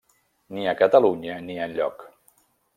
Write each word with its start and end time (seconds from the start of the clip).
Ni 0.53 0.63
a 0.67 0.73
Catalunya 0.79 1.35
ni 1.45 1.61
enlloc. 1.69 1.97